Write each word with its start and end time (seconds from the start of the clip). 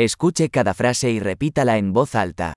Escuche 0.00 0.48
cada 0.48 0.74
frase 0.74 1.10
y 1.10 1.18
repítala 1.18 1.76
en 1.76 1.92
voz 1.92 2.14
alta. 2.14 2.54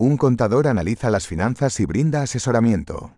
Un 0.00 0.16
contador 0.16 0.66
analiza 0.66 1.10
las 1.10 1.28
finanzas 1.28 1.78
y 1.78 1.86
brinda 1.86 2.22
asesoramiento. 2.22 3.14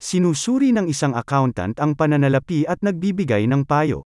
Sinusuri 0.00 0.72
ng 0.72 0.88
isang 0.88 1.12
accountant 1.12 1.76
ang 1.84 2.00
pananalapi 2.00 2.64
at 2.64 2.80
nagbibigay 2.80 3.44
ng 3.44 3.68
payo. 3.68 4.08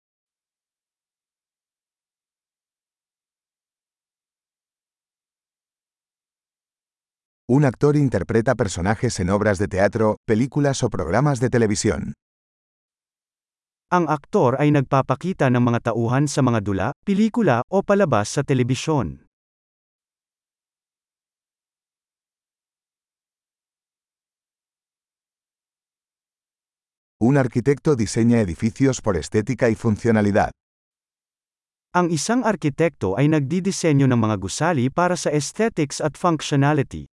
Un 7.49 7.65
actor 7.65 7.97
interpreta 7.97 8.53
personajes 8.53 9.17
en 9.25 9.33
obras 9.33 9.57
de 9.57 9.73
teatro, 9.73 10.21
películas 10.29 10.83
o 10.85 10.93
programas 10.93 11.41
de 11.41 11.49
televisión. 11.49 12.13
Ang 13.87 14.11
aktor 14.11 14.59
ay 14.59 14.75
nagpapakita 14.75 15.47
ng 15.47 15.63
mga 15.63 15.95
tauhan 15.95 16.27
sa 16.27 16.43
mga 16.43 16.59
dula, 16.59 16.89
pelikula, 17.07 17.63
o 17.71 17.87
palabas 17.87 18.35
sa 18.35 18.43
telebisyon. 18.43 19.23
Un 27.23 27.39
arquitecto 27.39 27.95
diseña 27.95 28.43
edificios 28.43 28.99
por 28.99 29.15
estética 29.15 29.71
y 29.71 29.79
funcionalidad. 29.79 30.51
Ang 31.95 32.11
isang 32.11 32.43
arkitekto 32.43 33.15
ay 33.15 33.31
nagdidisenyo 33.31 34.11
ng 34.11 34.19
mga 34.19 34.37
gusali 34.43 34.91
para 34.91 35.15
sa 35.15 35.31
aesthetics 35.31 36.03
at 36.03 36.19
functionality. 36.19 37.07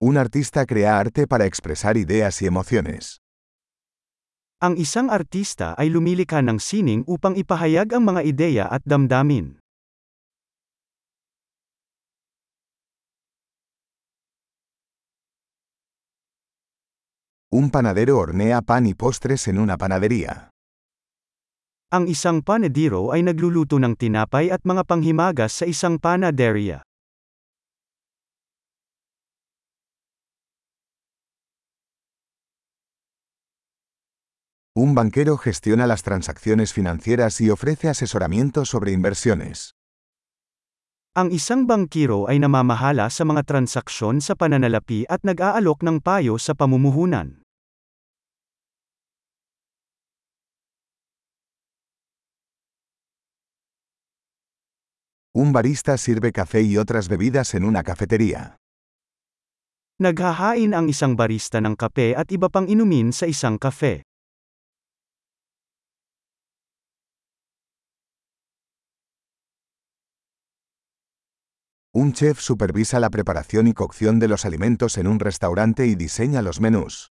Un 0.00 0.16
artista 0.16 0.64
crea 0.64 1.00
arte 1.00 1.26
para 1.26 1.44
expresar 1.44 1.96
ideas 1.96 2.40
y 2.42 2.46
emociones. 2.46 3.18
Ang 4.62 4.78
isang 4.78 5.10
artista 5.10 5.74
ay 5.74 5.90
lumilikha 5.90 6.38
ng 6.38 6.62
sining 6.62 7.02
upang 7.10 7.34
ipahayag 7.34 7.90
ang 7.90 8.06
mga 8.06 8.22
ideya 8.22 8.64
at 8.70 8.78
damdamin. 8.86 9.58
Un 17.50 17.66
panadero 17.74 18.22
hornea 18.22 18.62
pan 18.62 18.86
y 18.86 18.94
postres 18.94 19.50
en 19.50 19.58
una 19.58 19.74
panadería. 19.74 20.54
Ang 21.90 22.06
isang 22.06 22.46
panadero 22.46 23.10
ay 23.10 23.26
nagluluto 23.26 23.82
ng 23.82 23.98
tinapay 23.98 24.54
at 24.54 24.62
mga 24.62 24.86
panghimagas 24.86 25.58
sa 25.58 25.66
isang 25.66 25.98
panaderia. 25.98 26.86
Un 34.78 34.94
banquero 34.94 35.36
gestiona 35.36 35.88
las 35.88 36.04
transacciones 36.04 36.72
financieras 36.72 37.40
y 37.40 37.50
ofrece 37.50 37.88
asesoramiento 37.88 38.62
sobre 38.62 38.94
inversiones. 38.94 39.74
Ang 41.18 41.34
isang 41.34 41.66
bangkiro 41.66 42.30
ay 42.30 42.38
namamahala 42.38 43.10
sa 43.10 43.26
mga 43.26 43.42
transaksyon 43.42 44.22
sa 44.22 44.38
pananalapi 44.38 45.02
at 45.10 45.26
nag-aalok 45.26 45.82
ng 45.82 45.98
payo 45.98 46.38
sa 46.38 46.54
pamumuhunan. 46.54 47.42
Un 55.34 55.50
barista 55.50 55.98
sirve 55.98 56.30
café 56.30 56.62
y 56.62 56.78
otras 56.78 57.10
bebidas 57.10 57.58
en 57.58 57.66
una 57.66 57.82
cafetería. 57.82 58.54
Naghahain 59.98 60.70
ang 60.70 60.86
isang 60.86 61.18
barista 61.18 61.58
ng 61.58 61.74
kape 61.74 62.14
at 62.14 62.30
iba 62.30 62.46
pang 62.46 62.70
inumin 62.70 63.10
sa 63.10 63.26
isang 63.26 63.58
kafe. 63.58 64.06
Un 71.98 72.12
chef 72.12 72.38
supervisa 72.38 73.00
la 73.00 73.10
preparación 73.10 73.66
y 73.66 73.74
cocción 73.74 74.20
de 74.20 74.28
los 74.28 74.44
alimentos 74.44 74.98
en 74.98 75.08
un 75.08 75.18
restaurante 75.18 75.84
y 75.88 75.96
diseña 75.96 76.42
los 76.42 76.60
menús. 76.60 77.10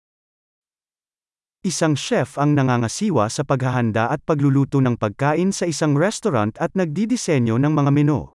Isang 1.67 1.99
chef 1.99 2.39
ang 2.39 2.55
nangangasiwa 2.55 3.27
sa 3.27 3.43
paghahanda 3.43 4.07
at 4.07 4.23
pagluluto 4.23 4.79
ng 4.79 4.95
pagkain 4.95 5.51
sa 5.51 5.67
isang 5.67 5.99
restaurant 5.99 6.55
at 6.63 6.79
nagdidisenyo 6.79 7.59
ng 7.59 7.75
mga 7.75 7.91
menu. 7.91 8.31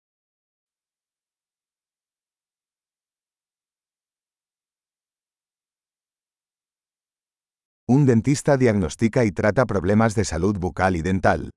Un 7.85 8.09
dentista 8.09 8.57
diagnostica 8.57 9.29
y 9.29 9.31
trata 9.31 9.69
problemas 9.69 10.17
de 10.17 10.25
salud 10.25 10.57
bucal 10.57 10.97
y 10.97 11.05
dental. 11.05 11.53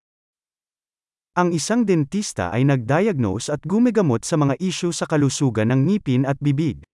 Ang 1.34 1.50
isang 1.50 1.82
dentista 1.82 2.54
ay 2.54 2.62
nagdiagnose 2.62 3.50
at 3.50 3.58
gumigamot 3.66 4.22
sa 4.22 4.38
mga 4.38 4.54
isyu 4.62 4.94
sa 4.94 5.02
kalusugan 5.02 5.74
ng 5.74 5.90
ngipin 5.90 6.22
at 6.30 6.38
bibig. 6.38 6.86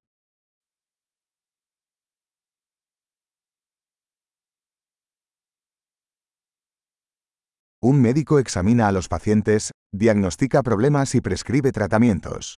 Un 7.84 8.01
médico 8.01 8.41
examina 8.41 8.89
a 8.89 8.93
los 8.97 9.12
pacientes, 9.12 9.77
diagnostica 9.93 10.65
problemas 10.65 11.12
y 11.12 11.21
prescribe 11.21 11.69
tratamientos. 11.69 12.57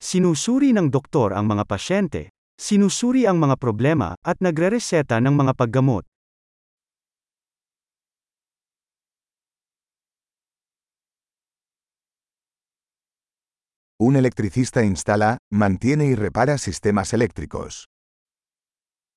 Sinusuri 0.00 0.72
ng 0.72 0.88
doktor 0.88 1.36
ang 1.36 1.52
mga 1.52 1.68
pasyente, 1.68 2.32
sinusuri 2.56 3.28
ang 3.28 3.36
mga 3.36 3.60
problema, 3.60 4.16
at 4.24 4.40
nagrereseta 4.40 5.20
ng 5.20 5.36
mga 5.36 5.52
paggamot. 5.52 6.08
Un 14.00 14.14
electricista 14.14 14.84
instala, 14.84 15.38
mantiene 15.50 16.06
y 16.06 16.14
repara 16.14 16.56
sistemas 16.58 17.12
eléctricos. 17.12 17.86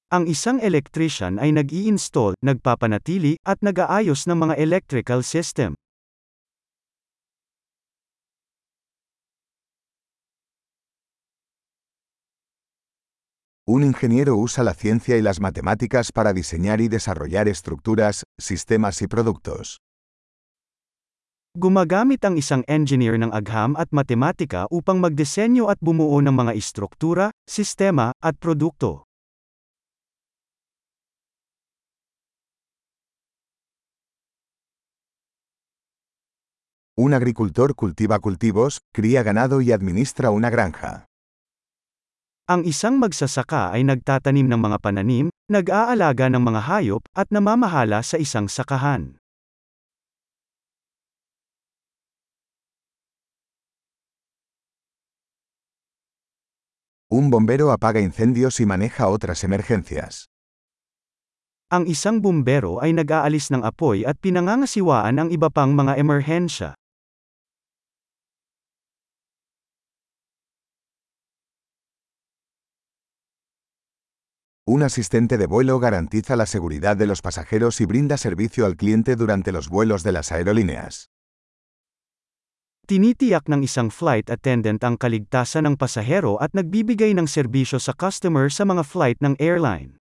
Ang 0.10 0.26
isang 0.26 0.58
electrician 0.58 1.38
ay 1.38 1.54
nag-i-install, 1.54 2.34
nagpapanatili, 2.42 3.38
at 3.46 3.62
nag-aayos 3.62 4.26
ng 4.26 4.42
mga 4.42 4.58
electrical 4.58 5.22
system. 5.22 5.78
Un 13.70 13.86
ingeniero 13.86 14.34
usa 14.34 14.66
la 14.66 14.74
ciencia 14.74 15.16
y 15.16 15.22
las 15.22 15.40
matemáticas 15.40 16.12
para 16.12 16.34
diseñar 16.34 16.82
y 16.82 16.90
desarrollar 16.90 17.48
estructuras, 17.48 18.26
sistemas 18.42 19.00
y 19.04 19.08
productos. 19.08 19.78
Gumagamit 21.52 22.24
ang 22.24 22.40
isang 22.40 22.64
engineer 22.64 23.20
ng 23.20 23.36
agham 23.36 23.76
at 23.76 23.92
matematika 23.92 24.72
upang 24.72 25.04
magdisenyo 25.04 25.68
at 25.68 25.76
bumuo 25.84 26.24
ng 26.24 26.32
mga 26.32 26.56
istruktura, 26.56 27.28
sistema, 27.44 28.16
at 28.24 28.40
produkto. 28.40 29.04
Un 36.96 37.12
agricultor 37.12 37.76
cultiva 37.76 38.24
cultivos, 38.24 38.80
cría 38.96 39.20
ganado 39.20 39.60
y 39.60 39.76
administra 39.76 40.32
una 40.32 40.48
granja. 40.48 41.04
Ang 42.48 42.64
isang 42.64 42.96
magsasaka 42.96 43.76
ay 43.76 43.84
nagtatanim 43.84 44.48
ng 44.48 44.60
mga 44.72 44.78
pananim, 44.80 45.28
nag-aalaga 45.52 46.32
ng 46.32 46.40
mga 46.40 46.62
hayop, 46.64 47.04
at 47.12 47.28
namamahala 47.28 48.00
sa 48.08 48.16
isang 48.16 48.48
sakahan. 48.48 49.21
Un 57.14 57.30
bombero 57.30 57.74
apaga 57.74 58.00
incendios 58.00 58.62
y 58.62 58.66
maneja 58.66 59.10
otras 59.10 59.44
emergencias. 59.44 60.32
Ang 61.68 61.92
isang 61.92 62.24
bumbero 62.24 62.80
ay 62.80 62.96
nag-aalis 62.96 63.52
ng 63.52 63.68
apoy 63.68 64.08
at 64.08 64.16
pinangangasiwaan 64.24 65.20
ang 65.20 65.28
iba 65.28 65.52
pang 65.52 65.76
mga 65.76 66.00
emerhensya. 66.00 66.72
Un 74.64 74.80
asistente 74.80 75.36
de 75.36 75.52
vuelo 75.52 75.84
garantiza 75.84 76.40
la 76.40 76.48
seguridad 76.48 76.96
de 76.96 77.12
los 77.12 77.20
pasajeros 77.20 77.82
y 77.84 77.86
brinda 77.92 78.16
servicio 78.16 78.64
al 78.64 78.80
cliente 78.80 79.18
durante 79.20 79.52
los 79.52 79.68
vuelos 79.68 80.04
de 80.04 80.16
las 80.16 80.32
aerolíneas. 80.32 81.12
Tinitiyak 82.92 83.48
ng 83.48 83.64
isang 83.64 83.88
flight 83.88 84.28
attendant 84.28 84.84
ang 84.84 85.00
kaligtasan 85.00 85.64
ng 85.64 85.76
pasahero 85.80 86.36
at 86.44 86.52
nagbibigay 86.52 87.16
ng 87.16 87.24
serbisyo 87.24 87.80
sa 87.80 87.96
customer 87.96 88.52
sa 88.52 88.68
mga 88.68 88.84
flight 88.84 89.20
ng 89.24 89.40
airline. 89.40 89.96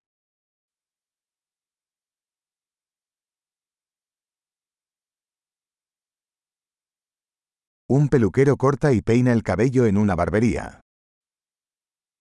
Un 7.91 8.07
peluquero 8.07 8.55
corta 8.57 8.91
y 8.91 9.03
peina 9.03 9.31
el 9.31 9.43
cabello 9.43 9.87
en 9.87 9.99
una 9.99 10.15
barbería. 10.15 10.83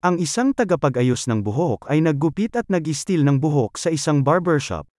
Ang 0.02 0.18
isang 0.18 0.54
tagapag-ayos 0.54 1.30
ng 1.30 1.44
buhok 1.46 1.90
ay 1.92 2.02
naggupit 2.02 2.56
at 2.58 2.66
nag-istil 2.70 3.22
ng 3.22 3.38
buhok 3.38 3.78
sa 3.78 3.94
isang 3.94 4.26
barbershop. 4.26 4.90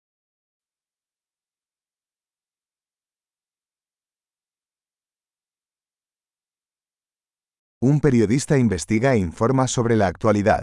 Un 7.83 7.97
periodista 7.97 8.59
investiga 8.61 9.15
e 9.17 9.25
informa 9.25 9.65
sobre 9.65 9.97
la 9.97 10.05
actualidad. 10.05 10.61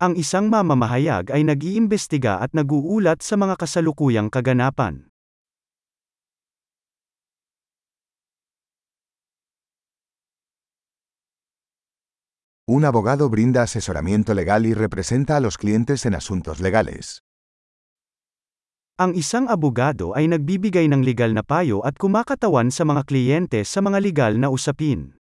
Ang 0.00 0.16
isang 0.16 0.48
mamamahayag 0.48 1.28
ay 1.28 1.44
nag-iimbestiga 1.44 2.40
at 2.40 2.56
nag-uulat 2.56 3.20
sa 3.20 3.36
mga 3.36 3.60
kasalukuyang 3.60 4.32
kaganapan. 4.32 5.12
Un 12.64 12.88
abogado 12.88 13.28
brinda 13.28 13.60
asesoramiento 13.60 14.32
legal 14.32 14.64
y 14.64 14.72
representa 14.72 15.36
a 15.36 15.44
los 15.44 15.60
clientes 15.60 16.08
en 16.08 16.16
asuntos 16.16 16.56
legales. 16.64 17.20
Ang 18.96 19.12
isang 19.12 19.44
abogado 19.52 20.16
ay 20.16 20.24
nagbibigay 20.24 20.88
ng 20.88 21.04
legal 21.04 21.36
na 21.36 21.44
payo 21.44 21.84
at 21.84 22.00
kumakatawan 22.00 22.72
sa 22.72 22.88
mga 22.88 23.04
kliyente 23.04 23.60
sa 23.68 23.84
mga 23.84 24.00
legal 24.00 24.40
na 24.40 24.48
usapin. 24.48 25.20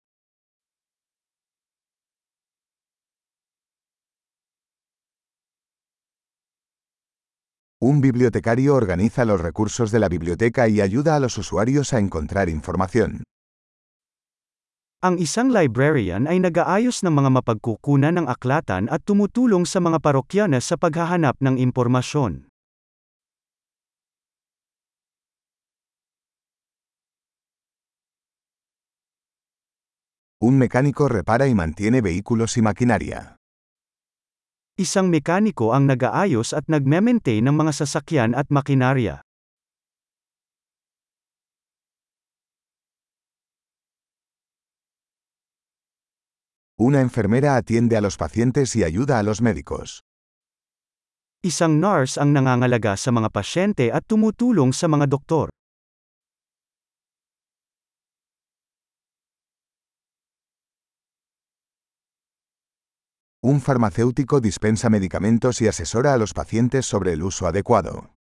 Un 7.81 8.01
bibliotecario 8.01 8.75
organiza 8.75 9.25
los 9.25 9.41
recursos 9.41 9.93
de 9.93 10.01
la 10.01 10.09
biblioteca 10.09 10.67
y 10.67 10.81
ayuda 10.81 11.15
a 11.15 11.21
los 11.21 11.39
usuarios 11.39 11.95
a 11.95 12.01
encontrar 12.01 12.49
información. 12.49 13.23
Ang 14.99 15.23
isang 15.23 15.55
librarian 15.55 16.27
ay 16.27 16.43
nag-aayos 16.43 17.07
ng 17.07 17.15
mga 17.15 17.39
mapagkukunan 17.39 18.19
ng 18.19 18.27
aklatan 18.27 18.91
at 18.91 19.07
tumutulong 19.07 19.63
sa 19.63 19.79
mga 19.79 20.03
parokyana 20.03 20.59
sa 20.59 20.75
paghahanap 20.75 21.39
ng 21.39 21.55
impormasyon. 21.55 22.51
Un 30.43 30.55
mecánico 30.59 31.07
repara 31.07 31.47
y 31.47 31.55
mantiene 31.55 32.03
vehículos 32.03 32.59
y 32.59 32.63
maquinaria. 32.63 33.38
Isang 34.79 35.11
mekaniko 35.11 35.75
ang 35.75 35.91
nag-aayos 35.91 36.55
at 36.55 36.71
nagme-maintain 36.71 37.43
ng 37.43 37.51
mga 37.51 37.83
sasakyan 37.83 38.31
at 38.31 38.47
makinarya. 38.47 39.27
Una 46.79 47.03
enfermera 47.03 47.59
atiende 47.59 47.99
a 47.99 48.01
los 48.01 48.15
pacientes 48.15 48.79
y 48.79 48.87
ayuda 48.87 49.19
a 49.19 49.27
los 49.27 49.43
médicos. 49.43 50.07
Isang 51.43 51.83
nurse 51.83 52.15
ang 52.15 52.31
nangangalaga 52.31 52.95
sa 52.95 53.11
mga 53.11 53.35
pasyente 53.35 53.91
at 53.91 54.07
tumutulong 54.07 54.71
sa 54.71 54.87
mga 54.87 55.11
doktor. 55.11 55.51
Un 63.49 63.63
farmacéutico 63.63 64.43
dispensa 64.43 64.91
medicamentos 64.91 65.63
y 65.63 65.69
asesora 65.69 66.13
a 66.13 66.19
los 66.19 66.35
pacientes 66.35 66.85
sobre 66.85 67.15
el 67.15 67.23
uso 67.23 67.47
adecuado. 67.47 68.13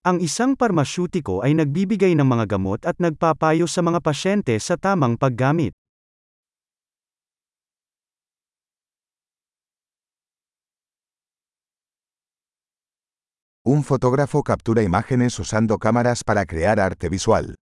Ang 0.00 0.24
isang 0.24 0.56
parmasyutiko 0.56 1.44
ay 1.44 1.52
nagbibigay 1.52 2.16
ng 2.16 2.24
mga 2.24 2.56
gamot 2.56 2.88
at 2.88 2.96
nagpapayo 2.96 3.68
sa 3.68 3.84
mga 3.84 4.00
pasyente 4.00 4.56
sa 4.64 4.80
tamang 4.80 5.20
paggamit. 5.20 5.76
Un 13.60 13.84
fotógrafo 13.84 14.40
captura 14.40 14.80
imágenes 14.80 15.36
usando 15.36 15.76
cámaras 15.76 16.24
para 16.24 16.48
crear 16.48 16.80
arte 16.80 17.12
visual. 17.12 17.60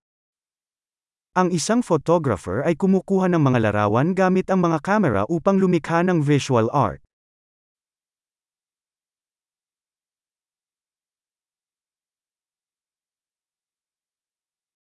Ang 1.39 1.55
isang 1.55 1.87
photographer 1.87 2.67
ay 2.67 2.75
kumukuha 2.75 3.31
ng 3.31 3.39
mga 3.39 3.71
larawan 3.71 4.11
gamit 4.11 4.51
ang 4.51 4.59
mga 4.59 4.83
kamera 4.83 5.23
upang 5.31 5.63
lumikha 5.63 6.03
ng 6.03 6.19
visual 6.19 6.67
art. 6.75 6.99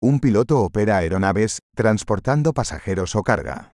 Un 0.04 0.20
piloto 0.20 0.68
opera 0.68 1.00
aeronaves, 1.00 1.64
transportando 1.80 2.52
pasajeros 2.52 3.16
o 3.16 3.24
carga. 3.24 3.72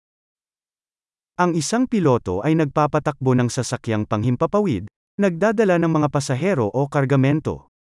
Ang 1.37 1.61
isang 1.61 1.85
piloto 1.85 2.41
ay 2.41 2.57
nagpapatakbo 2.57 3.37
ng 3.37 3.53
sasakyang 3.53 4.09
panghimpapawid, 4.09 4.89
nagdadala 5.21 5.77
ng 5.77 5.93
mga 6.01 6.09
pasahero 6.09 6.73
o 6.73 6.89
kargamento. 6.89 7.74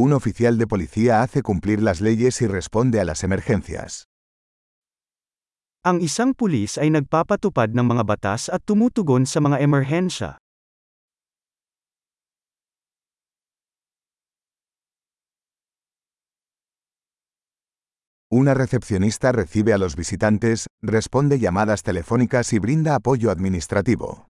Un 0.00 0.14
oficial 0.14 0.56
de 0.56 0.66
policía 0.66 1.20
hace 1.20 1.42
cumplir 1.42 1.82
las 1.82 2.00
leyes 2.00 2.40
y 2.40 2.46
responde 2.46 3.02
a 3.02 3.04
las 3.04 3.20
emergencias. 3.22 4.08
Ang 5.84 6.00
isang 6.00 6.32
pulis 6.32 6.80
ay 6.80 6.88
nagpapatupad 6.88 7.76
ng 7.76 7.84
mga 7.84 8.08
batas 8.08 8.48
at 8.48 8.64
tumutugon 8.64 9.28
sa 9.28 9.44
mga 9.44 9.60
emerhensya. 9.60 10.40
Una 18.32 18.56
recepcionista 18.56 19.36
recibe 19.36 19.76
a 19.76 19.78
los 19.78 20.00
visitantes, 20.00 20.64
responde 20.80 21.36
llamadas 21.36 21.84
telefónicas 21.84 22.56
y 22.56 22.58
brinda 22.58 22.96
apoyo 22.96 23.28
administrativo. 23.28 24.32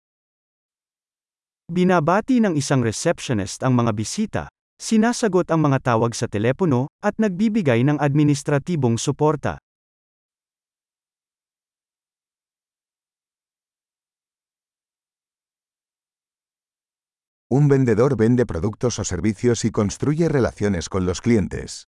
Binabati 1.67 2.39
ng 2.39 2.55
isang 2.55 2.79
receptionist 2.79 3.67
ang 3.67 3.75
mga 3.75 3.91
bisita, 3.91 4.47
sinasagot 4.77 5.49
ang 5.51 5.67
mga 5.67 5.93
tawag 5.93 6.13
sa 6.13 6.25
telepono, 6.31 6.87
at 7.03 7.17
nagbibigay 7.17 7.85
ng 7.85 7.97
administratibong 8.01 8.97
suporta. 8.97 9.57
Un 17.49 17.67
vendedor 17.69 18.17
vende 18.17 18.45
productos 18.45 18.99
o 18.99 19.03
servicios 19.03 19.63
y 19.63 19.71
construye 19.71 20.27
relaciones 20.27 20.89
con 20.89 21.05
los 21.05 21.21
clientes. 21.21 21.87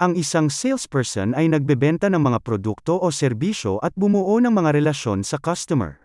Ang 0.00 0.20
isang 0.20 0.50
salesperson 0.50 1.32
ay 1.32 1.48
nagbebenta 1.48 2.10
ng 2.10 2.18
mga 2.18 2.42
produkto 2.42 2.98
o 2.98 3.08
serbisyo 3.14 3.78
at 3.78 3.96
bumuo 3.96 4.36
ng 4.42 4.50
mga 4.50 4.74
relasyon 4.74 5.22
sa 5.22 5.38
customer. 5.38 6.03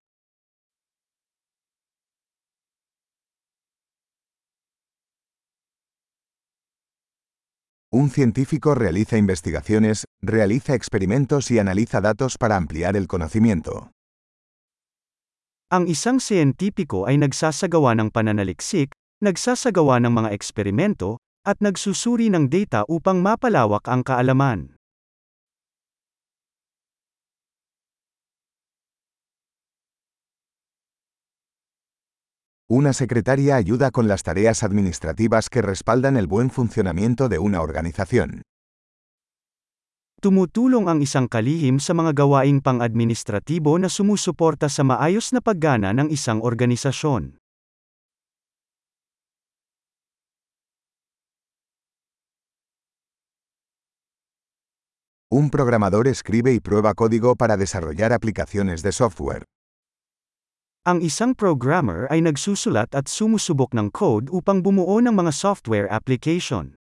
Un 7.91 8.11
científico 8.13 8.75
realiza 8.75 9.17
investigaciones, 9.17 10.05
realiza 10.21 10.75
experimentos 10.75 11.49
y 11.49 11.57
analiza 11.57 12.01
datos 12.01 12.37
para 12.37 12.55
ampliar 12.55 12.95
el 12.95 13.07
conocimiento. 13.07 13.89
Ang 15.73 15.89
isang 15.89 16.21
siyentipiko 16.21 17.09
ay 17.09 17.17
nagsasagawa 17.17 17.97
ng 17.97 18.13
pananaliksik, 18.13 18.93
nagsasagawa 19.25 20.01
ng 20.05 20.13
mga 20.21 20.29
eksperimento, 20.37 21.17
at 21.45 21.61
nagsusuri 21.65 22.29
ng 22.29 22.49
data 22.49 22.85
upang 22.85 23.25
mapalawak 23.25 23.85
ang 23.89 24.05
kaalaman. 24.05 24.78
Una 32.71 32.93
secretaria 32.93 33.55
ayuda 33.55 33.89
con 33.89 34.07
las 34.07 34.21
tareas 34.21 34.61
administrativas 34.61 35.49
que 35.49 35.63
respaldan 35.63 36.17
el 36.17 36.27
buen 36.27 36.51
funcionamiento 36.51 37.27
de 37.27 37.39
una 37.39 37.65
organización. 37.65 38.43
Tumutulong 40.21 40.85
ang 40.85 41.01
isang 41.01 41.25
kalihim 41.25 41.81
sa 41.81 41.97
mga 41.97 42.13
gawaing 42.13 42.61
pang-administratibo 42.61 43.73
na 43.81 43.89
sumusuporta 43.89 44.69
sa 44.69 44.85
maayos 44.85 45.33
na 45.33 45.41
paggana 45.41 45.97
ng 45.97 46.13
isang 46.13 46.45
organisasyon. 46.45 47.41
Un 55.33 55.49
programador 55.49 56.05
escribe 56.05 56.53
y 56.53 56.61
prueba 56.61 56.93
código 56.93 57.33
para 57.33 57.57
desarrollar 57.57 58.13
aplicaciones 58.13 58.85
de 58.85 58.93
software. 58.93 59.49
Ang 60.87 61.03
isang 61.03 61.35
programmer 61.35 62.07
ay 62.07 62.23
nagsusulat 62.23 62.95
at 62.95 63.11
sumusubok 63.11 63.75
ng 63.75 63.91
code 63.91 64.31
upang 64.31 64.63
bumuo 64.63 65.03
ng 65.03 65.11
mga 65.11 65.35
software 65.35 65.91
application. 65.91 66.79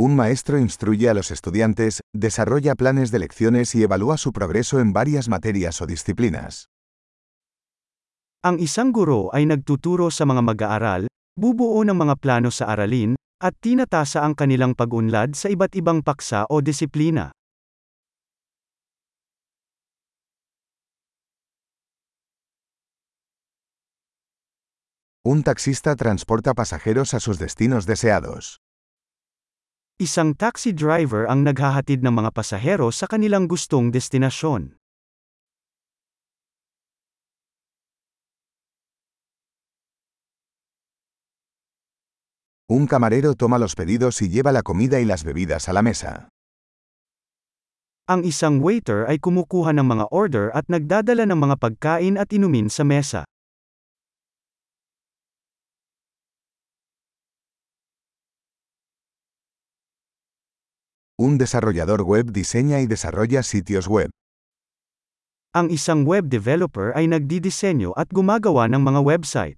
Un 0.00 0.16
maestro 0.16 0.56
instruye 0.56 1.10
a 1.10 1.14
los 1.14 1.28
estudiantes, 1.28 2.00
desarrolla 2.16 2.72
planes 2.72 3.12
de 3.12 3.18
lecciones 3.20 3.74
y 3.76 3.84
evalúa 3.84 4.16
su 4.16 4.32
progreso 4.32 4.80
en 4.80 4.96
varias 4.96 5.28
materias 5.28 5.82
o 5.82 5.86
disciplinas. 5.86 6.72
Ang 8.40 8.64
isang 8.64 8.96
guro 8.96 9.28
ay 9.36 9.44
nagtuturo 9.44 10.08
sa 10.08 10.24
mga 10.24 10.40
mag-aaral, 10.40 11.02
bubuo 11.36 11.84
ng 11.84 11.98
mga 12.00 12.16
plano 12.16 12.48
sa 12.48 12.72
aralin, 12.72 13.18
at 13.38 13.54
tinatasa 13.58 14.22
ang 14.26 14.34
kanilang 14.34 14.74
pag-unlad 14.74 15.38
sa 15.38 15.46
iba't 15.50 15.74
ibang 15.78 16.02
paksa 16.02 16.46
o 16.50 16.58
disiplina. 16.58 17.30
Un 25.28 25.42
taxista 25.42 25.92
transporta 25.92 26.54
pasajeros 26.54 27.12
a 27.12 27.20
sus 27.20 27.36
destinos 27.38 27.84
deseados. 27.84 28.62
Isang 29.98 30.38
taxi 30.38 30.70
driver 30.70 31.26
ang 31.26 31.42
naghahatid 31.42 32.06
ng 32.06 32.14
mga 32.22 32.30
pasahero 32.30 32.94
sa 32.94 33.10
kanilang 33.10 33.50
gustong 33.50 33.90
destinasyon. 33.90 34.77
Un 42.70 42.84
camarero 42.86 43.32
toma 43.32 43.56
los 43.56 43.74
pedidos 43.74 44.20
y 44.20 44.28
lleva 44.28 44.52
la 44.52 44.60
comida 44.60 45.00
y 45.00 45.06
las 45.06 45.24
bebidas 45.24 45.70
a 45.70 45.72
la 45.72 45.80
mesa. 45.80 46.28
Ang 48.04 48.28
isang 48.28 48.60
waiter 48.60 49.08
ay 49.08 49.16
kumukuha 49.16 49.72
ng 49.72 49.88
mga 49.88 50.04
order 50.12 50.52
at 50.52 50.68
nagdadala 50.68 51.24
ng 51.24 51.48
mga 51.48 51.56
pagkain 51.56 52.20
at 52.20 52.28
inumin 52.28 52.68
sa 52.68 52.84
mesa. 52.84 53.24
Un 61.16 61.40
desarrollador 61.40 62.04
web 62.04 62.36
diseña 62.36 62.84
y 62.84 62.86
desarrolla 62.86 63.40
sitios 63.40 63.88
web. 63.88 64.12
Ang 65.56 65.72
isang 65.72 66.04
web 66.04 66.28
developer 66.28 66.92
ay 66.92 67.08
nagdidisenyo 67.08 67.96
at 67.96 68.12
gumagawa 68.12 68.68
ng 68.68 68.84
mga 68.84 69.00
website. 69.00 69.56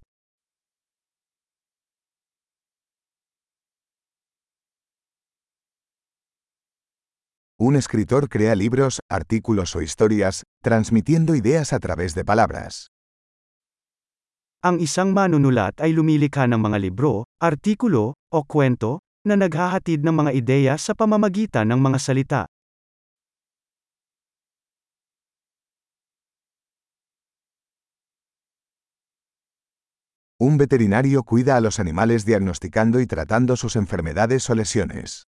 Un 7.62 7.76
escritor 7.76 8.30
crea 8.30 8.54
libros, 8.54 9.00
artículos 9.10 9.76
o 9.76 9.82
historias, 9.82 10.44
transmitiendo 10.64 11.34
ideas 11.34 11.74
a 11.74 11.78
través 11.78 12.14
de 12.14 12.24
palabras. 12.24 12.88
Ang 14.64 14.80
isang 14.80 15.12
manunulat 15.12 15.76
ay 15.84 15.92
lumilikha 15.92 16.48
ng 16.48 16.56
mga 16.56 16.80
libro, 16.80 17.28
artikulo, 17.36 18.16
o 18.32 18.48
kwento, 18.48 19.04
na 19.28 19.36
naghahatid 19.36 20.00
ng 20.00 20.14
mga 20.24 20.32
ideya 20.32 20.74
sa 20.80 20.96
pamamagitan 20.96 21.68
ng 21.68 21.84
mga 21.84 21.98
salita. 22.00 22.42
Un 30.40 30.56
veterinario 30.56 31.28
cuida 31.28 31.60
a 31.60 31.60
los 31.60 31.76
animales 31.76 32.24
diagnosticando 32.24 33.04
y 33.04 33.06
tratando 33.06 33.60
sus 33.60 33.76
enfermedades 33.76 34.48
o 34.48 34.56
lesiones. 34.56 35.29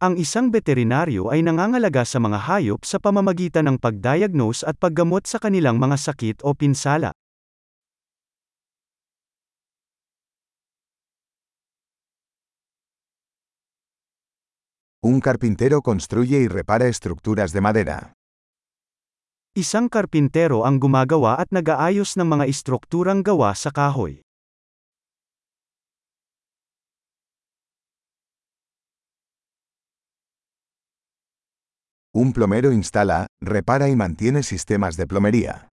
Ang 0.00 0.16
isang 0.16 0.48
veterinaryo 0.48 1.28
ay 1.28 1.44
nangangalaga 1.44 2.08
sa 2.08 2.16
mga 2.16 2.48
hayop 2.48 2.88
sa 2.88 2.96
pamamagitan 2.96 3.68
ng 3.68 3.76
pagdiagnose 3.76 4.64
at 4.64 4.80
paggamot 4.80 5.28
sa 5.28 5.36
kanilang 5.36 5.76
mga 5.76 6.00
sakit 6.00 6.40
o 6.40 6.56
pinsala. 6.56 7.12
Un 15.04 15.20
carpintero 15.20 15.84
construye 15.84 16.40
y 16.40 16.48
repara 16.48 16.88
estructuras 16.88 17.52
de 17.52 17.60
madera. 17.60 18.16
Isang 19.52 19.92
karpintero 19.92 20.64
ang 20.64 20.80
gumagawa 20.80 21.36
at 21.36 21.52
nag-aayos 21.52 22.16
ng 22.16 22.24
mga 22.24 22.48
istrukturang 22.48 23.20
gawa 23.20 23.52
sa 23.52 23.68
kahoy. 23.68 24.24
Un 32.12 32.32
plomero 32.32 32.72
instala, 32.72 33.28
repara 33.40 33.88
y 33.88 33.94
mantiene 33.94 34.42
sistemas 34.42 34.96
de 34.96 35.06
plomería. 35.06 35.68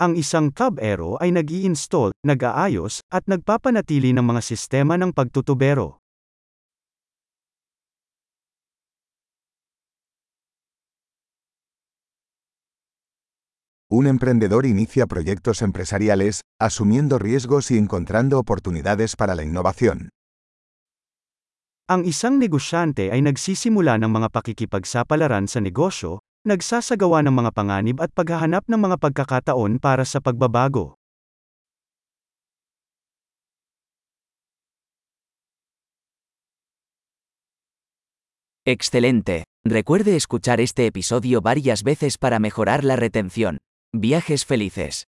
Ang 0.00 0.16
isang 0.16 0.56
tubero 0.56 1.20
ay 1.20 1.36
nag 1.36 1.52
install 1.52 2.16
nag-aayos, 2.24 3.04
at 3.12 3.28
nagpapanatili 3.28 4.16
ng 4.16 4.24
mga 4.24 4.40
sistema 4.40 4.96
ng 4.96 5.12
pagtutubero. 5.12 6.00
Un 13.92 14.08
emprendedor 14.08 14.64
inicia 14.64 15.04
proyectos 15.04 15.60
empresariales, 15.60 16.40
asumiendo 16.58 17.20
riesgos 17.20 17.70
y 17.70 17.76
encontrando 17.76 18.40
oportunidades 18.40 19.14
para 19.14 19.36
la 19.36 19.44
innovación. 19.44 20.08
Ang 21.86 22.02
isang 22.02 22.42
negosyante 22.42 23.14
ay 23.14 23.22
nagsisimula 23.22 23.94
ng 24.02 24.10
mga 24.10 24.34
pakikipagsapalaran 24.34 25.46
sa 25.46 25.62
negosyo, 25.62 26.18
nagsasagawa 26.42 27.22
ng 27.22 27.30
mga 27.30 27.50
panganib 27.54 28.02
at 28.02 28.10
paghahanap 28.10 28.66
ng 28.66 28.80
mga 28.90 28.98
pagkakataon 28.98 29.78
para 29.78 30.02
sa 30.02 30.18
pagbabago. 30.18 30.98
Excelente. 38.66 39.46
Recuerde 39.62 40.18
escuchar 40.18 40.58
este 40.58 40.90
episodio 40.90 41.38
varias 41.38 41.86
veces 41.86 42.18
para 42.18 42.42
mejorar 42.42 42.82
la 42.82 42.98
retención. 42.98 43.62
Viajes 43.94 44.42
felices. 44.42 45.06